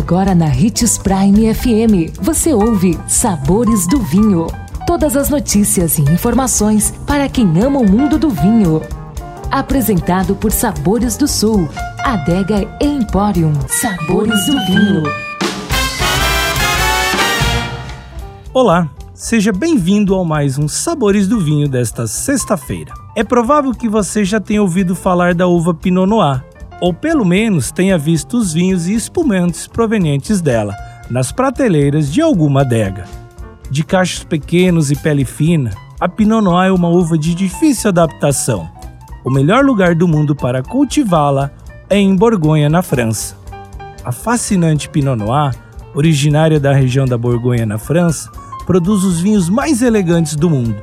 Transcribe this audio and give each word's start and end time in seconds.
Agora 0.00 0.34
na 0.34 0.46
Ritz 0.46 0.96
Prime 0.96 1.54
FM, 1.54 2.18
você 2.22 2.54
ouve 2.54 2.98
Sabores 3.06 3.86
do 3.86 4.00
Vinho. 4.00 4.46
Todas 4.86 5.14
as 5.14 5.28
notícias 5.28 5.98
e 5.98 6.02
informações 6.02 6.90
para 7.06 7.28
quem 7.28 7.46
ama 7.62 7.80
o 7.80 7.88
mundo 7.88 8.18
do 8.18 8.30
vinho. 8.30 8.80
Apresentado 9.50 10.34
por 10.34 10.52
Sabores 10.52 11.18
do 11.18 11.28
Sul, 11.28 11.68
Adega 12.02 12.66
Emporium. 12.80 13.52
Sabores 13.68 14.46
do 14.46 14.52
Vinho. 14.64 15.02
Olá, 18.54 18.88
seja 19.12 19.52
bem-vindo 19.52 20.14
ao 20.14 20.24
mais 20.24 20.56
um 20.56 20.66
Sabores 20.66 21.28
do 21.28 21.38
Vinho 21.38 21.68
desta 21.68 22.06
sexta-feira. 22.06 22.94
É 23.14 23.22
provável 23.22 23.72
que 23.72 23.88
você 23.88 24.24
já 24.24 24.40
tenha 24.40 24.62
ouvido 24.62 24.96
falar 24.96 25.34
da 25.34 25.46
uva 25.46 25.74
Pinot 25.74 26.08
Noir 26.08 26.49
ou 26.80 26.94
pelo 26.94 27.24
menos 27.24 27.70
tenha 27.70 27.98
visto 27.98 28.38
os 28.38 28.52
vinhos 28.52 28.88
e 28.88 28.94
espumantes 28.94 29.66
provenientes 29.66 30.40
dela 30.40 30.74
nas 31.10 31.30
prateleiras 31.30 32.12
de 32.12 32.22
alguma 32.22 32.62
adega. 32.62 33.04
De 33.70 33.84
cachos 33.84 34.24
pequenos 34.24 34.90
e 34.90 34.96
pele 34.96 35.24
fina, 35.24 35.70
a 36.00 36.08
Pinot 36.08 36.42
Noir 36.42 36.68
é 36.68 36.72
uma 36.72 36.88
uva 36.88 37.18
de 37.18 37.34
difícil 37.34 37.88
adaptação. 37.88 38.68
O 39.24 39.30
melhor 39.30 39.64
lugar 39.64 39.94
do 39.94 40.08
mundo 40.08 40.34
para 40.34 40.62
cultivá-la 40.62 41.50
é 41.88 41.98
em 41.98 42.16
Borgonha, 42.16 42.68
na 42.68 42.82
França. 42.82 43.36
A 44.04 44.10
fascinante 44.10 44.88
Pinot 44.88 45.16
Noir, 45.16 45.54
originária 45.94 46.58
da 46.58 46.72
região 46.72 47.04
da 47.04 47.18
Borgonha, 47.18 47.66
na 47.66 47.76
França, 47.76 48.30
produz 48.64 49.04
os 49.04 49.20
vinhos 49.20 49.48
mais 49.48 49.82
elegantes 49.82 50.36
do 50.36 50.48
mundo 50.48 50.76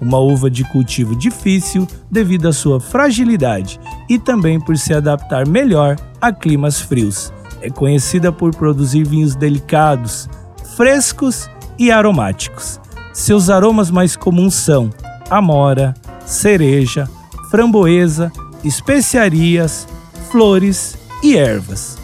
uma 0.00 0.18
uva 0.18 0.50
de 0.50 0.64
cultivo 0.64 1.14
difícil 1.16 1.86
devido 2.10 2.48
à 2.48 2.52
sua 2.52 2.80
fragilidade 2.80 3.80
e 4.08 4.18
também 4.18 4.60
por 4.60 4.76
se 4.76 4.94
adaptar 4.94 5.46
melhor 5.46 5.96
a 6.20 6.32
climas 6.32 6.80
frios. 6.80 7.32
É 7.60 7.68
conhecida 7.68 8.30
por 8.30 8.54
produzir 8.54 9.04
vinhos 9.04 9.34
delicados, 9.34 10.28
frescos 10.76 11.50
e 11.78 11.90
aromáticos. 11.90 12.80
Seus 13.12 13.50
aromas 13.50 13.90
mais 13.90 14.14
comuns 14.14 14.54
são 14.54 14.90
amora, 15.28 15.94
cereja, 16.24 17.08
framboesa, 17.50 18.30
especiarias, 18.62 19.88
flores 20.30 20.96
e 21.22 21.36
ervas. 21.36 21.98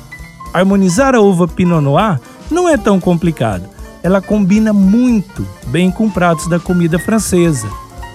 Harmonizar 0.53 1.15
a 1.15 1.21
uva 1.21 1.47
Pinot 1.47 1.81
Noir 1.81 2.21
não 2.51 2.69
é 2.69 2.77
tão 2.77 2.99
complicado. 2.99 3.69
Ela 4.03 4.21
combina 4.21 4.73
muito 4.73 5.47
bem 5.69 5.91
com 5.91 6.11
pratos 6.11 6.49
da 6.49 6.59
comida 6.59 6.99
francesa 6.99 7.67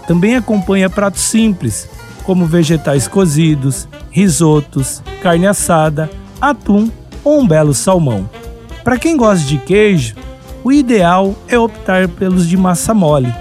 também 0.09 0.35
acompanha 0.35 0.89
pratos 0.89 1.21
simples, 1.21 1.87
como 2.23 2.47
vegetais 2.47 3.07
cozidos, 3.07 3.87
risotos, 4.09 5.03
carne 5.21 5.45
assada, 5.45 6.09
atum 6.41 6.89
ou 7.23 7.39
um 7.39 7.47
belo 7.47 7.75
salmão. 7.75 8.27
Para 8.83 8.97
quem 8.97 9.15
gosta 9.15 9.45
de 9.45 9.59
queijo, 9.59 10.15
o 10.63 10.71
ideal 10.71 11.35
é 11.47 11.59
optar 11.59 12.07
pelos 12.07 12.47
de 12.47 12.57
massa 12.57 12.91
mole. 12.91 13.31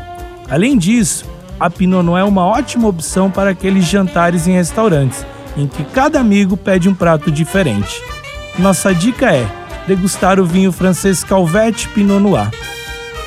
Além 0.50 0.76
disso, 0.76 1.24
a 1.58 1.70
Pinot 1.70 2.02
Noir 2.02 2.20
é 2.20 2.28
uma 2.28 2.44
ótima 2.44 2.86
opção 2.86 3.30
para 3.30 3.48
aqueles 3.48 3.86
jantares 3.86 4.46
em 4.46 4.52
restaurantes, 4.52 5.24
em 5.56 5.66
que 5.66 5.82
cada 5.84 6.20
amigo 6.20 6.54
pede 6.54 6.86
um 6.86 6.94
prato 6.94 7.32
diferente. 7.32 8.02
Nossa 8.58 8.94
dica 8.94 9.34
é 9.34 9.48
degustar 9.86 10.38
o 10.38 10.44
vinho 10.44 10.70
francês 10.70 11.24
Calvete 11.24 11.88
Pinot 11.88 12.20
Noir. 12.20 12.50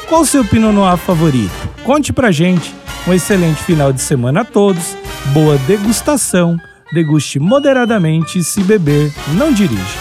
Qual 0.08 0.22
o 0.22 0.26
seu 0.28 0.46
Pinot 0.46 0.76
Noir 0.76 0.96
favorito? 0.96 1.52
Conte 1.84 2.14
pra 2.14 2.32
gente 2.32 2.81
um 3.08 3.14
excelente 3.14 3.64
final 3.64 3.92
de 3.92 4.02
semana 4.02 4.42
a 4.42 4.46
todos, 4.46 4.96
boa 5.34 5.58
degustação, 5.60 6.58
deguste 6.94 7.40
moderadamente. 7.40 8.40
E 8.40 8.44
se 8.44 8.62
beber, 8.62 9.12
não 9.36 9.52
dirige. 9.52 10.01